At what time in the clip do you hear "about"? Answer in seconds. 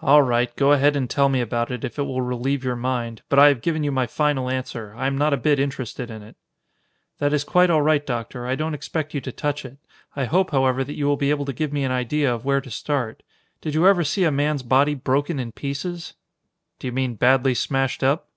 1.40-1.70